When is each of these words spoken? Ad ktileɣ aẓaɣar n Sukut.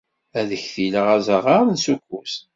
Ad 0.39 0.49
ktileɣ 0.63 1.07
aẓaɣar 1.15 1.61
n 1.67 1.75
Sukut. 1.85 2.33